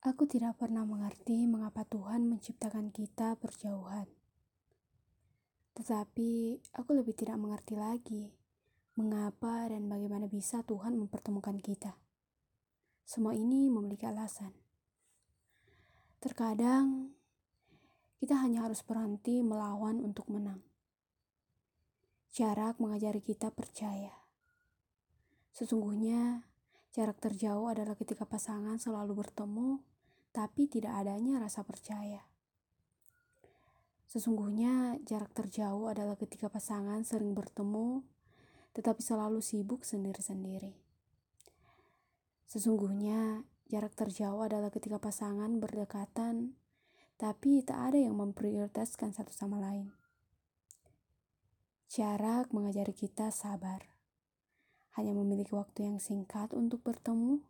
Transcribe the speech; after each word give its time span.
Aku 0.00 0.24
tidak 0.24 0.56
pernah 0.56 0.80
mengerti 0.88 1.44
mengapa 1.44 1.84
Tuhan 1.84 2.24
menciptakan 2.24 2.88
kita 2.88 3.36
berjauhan. 3.36 4.08
Tetapi 5.76 6.56
aku 6.72 6.90
lebih 6.96 7.12
tidak 7.12 7.36
mengerti 7.36 7.76
lagi 7.76 8.32
mengapa 8.96 9.68
dan 9.68 9.92
bagaimana 9.92 10.24
bisa 10.24 10.64
Tuhan 10.64 10.96
mempertemukan 10.96 11.60
kita. 11.60 12.00
Semua 13.04 13.36
ini 13.36 13.68
memiliki 13.68 14.08
alasan. 14.08 14.56
Terkadang 16.16 17.12
kita 18.24 18.40
hanya 18.40 18.64
harus 18.64 18.80
berhenti 18.80 19.44
melawan 19.44 20.00
untuk 20.00 20.32
menang. 20.32 20.64
Jarak 22.32 22.80
mengajari 22.80 23.20
kita 23.20 23.52
percaya. 23.52 24.16
Sesungguhnya, 25.52 26.48
jarak 26.96 27.20
terjauh 27.20 27.68
adalah 27.68 28.00
ketika 28.00 28.24
pasangan 28.24 28.80
selalu 28.80 29.12
bertemu 29.12 29.89
tapi 30.30 30.70
tidak 30.70 30.94
adanya 30.94 31.42
rasa 31.42 31.66
percaya. 31.66 32.22
Sesungguhnya, 34.10 34.98
jarak 35.06 35.30
terjauh 35.30 35.86
adalah 35.86 36.18
ketika 36.18 36.50
pasangan 36.50 37.06
sering 37.06 37.30
bertemu, 37.30 38.02
tetapi 38.74 38.98
selalu 38.98 39.38
sibuk 39.38 39.86
sendiri-sendiri. 39.86 40.74
Sesungguhnya, 42.50 43.46
jarak 43.70 43.94
terjauh 43.94 44.42
adalah 44.42 44.74
ketika 44.74 44.98
pasangan 44.98 45.62
berdekatan, 45.62 46.58
tapi 47.14 47.62
tak 47.62 47.94
ada 47.94 48.02
yang 48.02 48.18
memprioritaskan 48.18 49.14
satu 49.14 49.30
sama 49.30 49.62
lain. 49.62 49.94
Jarak 51.86 52.50
mengajari 52.50 52.90
kita 52.90 53.30
sabar, 53.30 53.86
hanya 54.98 55.14
memiliki 55.14 55.54
waktu 55.54 55.86
yang 55.86 56.02
singkat 56.02 56.50
untuk 56.50 56.82
bertemu 56.82 57.46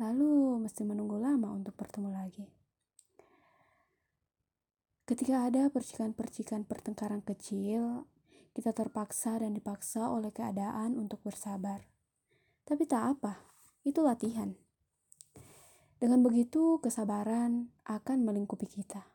lalu 0.00 0.62
mesti 0.62 0.86
menunggu 0.86 1.20
lama 1.20 1.52
untuk 1.52 1.76
bertemu 1.76 2.10
lagi. 2.12 2.46
Ketika 5.02 5.50
ada 5.50 5.68
percikan-percikan 5.68 6.64
pertengkaran 6.64 7.20
kecil, 7.20 8.06
kita 8.56 8.72
terpaksa 8.72 9.40
dan 9.40 9.52
dipaksa 9.52 10.08
oleh 10.08 10.32
keadaan 10.32 10.96
untuk 10.96 11.20
bersabar. 11.20 11.84
Tapi 12.64 12.86
tak 12.86 13.18
apa, 13.18 13.42
itu 13.82 14.00
latihan. 14.00 14.54
Dengan 15.98 16.22
begitu, 16.22 16.78
kesabaran 16.82 17.70
akan 17.86 18.18
melingkupi 18.26 18.66
kita. 18.66 19.06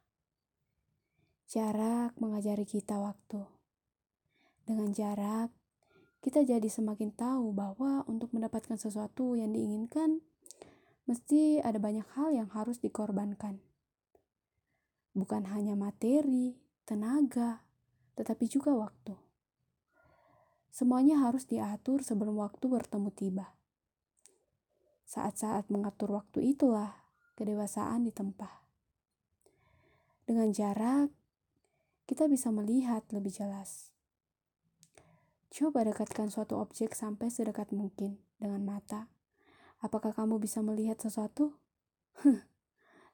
Jarak 1.47 2.15
mengajari 2.19 2.67
kita 2.67 2.99
waktu. 2.99 3.47
Dengan 4.67 4.91
jarak, 4.91 5.51
kita 6.19 6.43
jadi 6.43 6.67
semakin 6.67 7.15
tahu 7.15 7.55
bahwa 7.55 8.03
untuk 8.07 8.35
mendapatkan 8.35 8.75
sesuatu 8.75 9.39
yang 9.39 9.55
diinginkan, 9.55 10.19
mesti 11.07 11.63
ada 11.63 11.79
banyak 11.79 12.05
hal 12.19 12.35
yang 12.35 12.51
harus 12.51 12.83
dikorbankan. 12.83 13.63
Bukan 15.15 15.49
hanya 15.49 15.73
materi, 15.73 16.59
tenaga, 16.83 17.63
tetapi 18.19 18.45
juga 18.45 18.75
waktu. 18.75 19.15
Semuanya 20.69 21.25
harus 21.25 21.49
diatur 21.49 22.05
sebelum 22.05 22.37
waktu 22.37 22.69
bertemu 22.69 23.09
tiba. 23.15 23.47
Saat-saat 25.07 25.71
mengatur 25.73 26.13
waktu 26.13 26.53
itulah 26.53 26.93
kedewasaan 27.33 28.05
ditempah. 28.05 28.67
Dengan 30.27 30.51
jarak, 30.51 31.09
kita 32.05 32.27
bisa 32.27 32.51
melihat 32.51 33.07
lebih 33.15 33.31
jelas. 33.31 33.95
Coba 35.49 35.87
dekatkan 35.87 36.29
suatu 36.29 36.59
objek 36.59 36.93
sampai 36.93 37.31
sedekat 37.31 37.71
mungkin 37.73 38.19
dengan 38.37 38.61
mata 38.61 39.09
Apakah 39.87 40.11
kamu 40.11 40.43
bisa 40.43 40.59
melihat 40.59 40.99
sesuatu? 40.99 41.55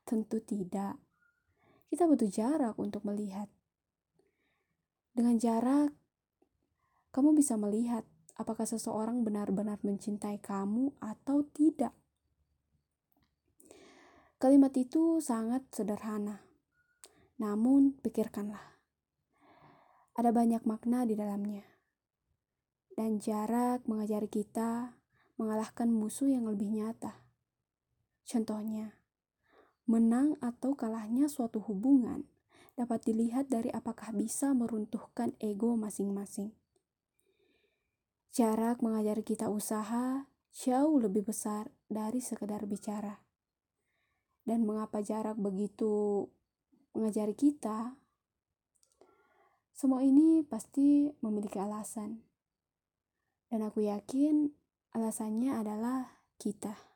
Tentu 0.09 0.41
tidak. 0.41 0.97
Kita 1.85 2.09
butuh 2.09 2.25
jarak 2.25 2.73
untuk 2.81 3.05
melihat. 3.05 3.45
Dengan 5.13 5.37
jarak, 5.37 5.93
kamu 7.13 7.37
bisa 7.37 7.61
melihat 7.61 8.01
apakah 8.33 8.65
seseorang 8.65 9.21
benar-benar 9.21 9.77
mencintai 9.85 10.41
kamu 10.41 10.97
atau 10.97 11.45
tidak. 11.53 11.93
Kalimat 14.41 14.73
itu 14.73 15.21
sangat 15.21 15.69
sederhana, 15.69 16.41
namun 17.37 18.01
pikirkanlah. 18.01 18.81
Ada 20.17 20.33
banyak 20.33 20.65
makna 20.65 21.05
di 21.05 21.13
dalamnya, 21.13 21.61
dan 22.97 23.21
jarak 23.21 23.85
mengajari 23.85 24.25
kita 24.25 25.02
mengalahkan 25.43 25.91
musuh 25.91 26.31
yang 26.31 26.47
lebih 26.47 26.71
nyata. 26.71 27.19
Contohnya, 28.23 28.95
menang 29.83 30.39
atau 30.39 30.79
kalahnya 30.79 31.27
suatu 31.27 31.59
hubungan 31.59 32.23
dapat 32.79 33.03
dilihat 33.03 33.51
dari 33.51 33.67
apakah 33.69 34.15
bisa 34.15 34.55
meruntuhkan 34.55 35.35
ego 35.43 35.75
masing-masing. 35.75 36.55
Jarak 38.33 38.81
mengajari 38.81 39.21
kita 39.21 39.51
usaha 39.51 40.25
jauh 40.55 40.97
lebih 40.97 41.27
besar 41.27 41.69
dari 41.91 42.23
sekedar 42.23 42.65
bicara. 42.65 43.21
Dan 44.41 44.65
mengapa 44.65 45.05
jarak 45.05 45.37
begitu 45.37 46.25
mengajari 46.97 47.37
kita? 47.37 47.93
Semua 49.73 50.01
ini 50.01 50.41
pasti 50.41 51.13
memiliki 51.21 51.61
alasan. 51.61 52.25
Dan 53.53 53.61
aku 53.65 53.85
yakin 53.85 54.49
Alasannya 54.93 55.57
adalah 55.57 56.05
kita. 56.37 56.92